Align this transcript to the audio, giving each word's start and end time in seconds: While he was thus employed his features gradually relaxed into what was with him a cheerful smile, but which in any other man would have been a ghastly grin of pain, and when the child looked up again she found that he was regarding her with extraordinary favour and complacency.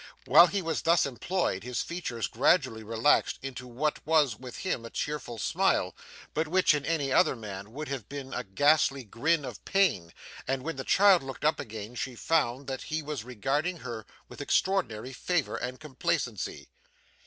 While 0.25 0.47
he 0.47 0.63
was 0.63 0.81
thus 0.81 1.05
employed 1.05 1.61
his 1.63 1.83
features 1.83 2.25
gradually 2.25 2.81
relaxed 2.81 3.37
into 3.43 3.67
what 3.67 4.03
was 4.03 4.35
with 4.35 4.57
him 4.57 4.83
a 4.83 4.89
cheerful 4.89 5.37
smile, 5.37 5.95
but 6.33 6.47
which 6.47 6.73
in 6.73 6.83
any 6.87 7.13
other 7.13 7.35
man 7.35 7.71
would 7.73 7.87
have 7.89 8.09
been 8.09 8.33
a 8.33 8.43
ghastly 8.43 9.03
grin 9.03 9.45
of 9.45 9.63
pain, 9.63 10.11
and 10.47 10.63
when 10.63 10.77
the 10.77 10.83
child 10.83 11.21
looked 11.21 11.45
up 11.45 11.59
again 11.59 11.93
she 11.93 12.15
found 12.15 12.65
that 12.65 12.81
he 12.81 13.03
was 13.03 13.23
regarding 13.23 13.77
her 13.85 14.07
with 14.27 14.41
extraordinary 14.41 15.13
favour 15.13 15.55
and 15.55 15.79
complacency. 15.79 16.69